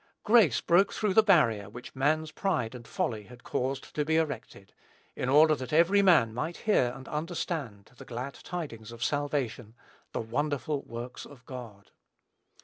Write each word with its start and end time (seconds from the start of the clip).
Grace 0.23 0.61
broke 0.61 0.91
through 0.91 1.13
the 1.13 1.21
barrier 1.21 1.69
which 1.69 1.95
man's 1.95 2.31
pride 2.31 2.73
and 2.73 2.87
folly 2.87 3.25
had 3.25 3.43
caused 3.43 3.93
to 3.93 4.03
be 4.03 4.15
erected, 4.15 4.73
in 5.15 5.29
order 5.29 5.53
that 5.53 5.71
every 5.71 6.01
man 6.01 6.33
might 6.33 6.57
hear 6.65 6.91
and 6.95 7.07
understand 7.07 7.91
the 7.97 8.03
glad 8.05 8.33
tidings 8.33 8.91
of 8.91 9.03
salvation, 9.03 9.75
"the 10.11 10.19
wonderful 10.19 10.81
works 10.81 11.23
of 11.23 11.45
God." 11.45 11.91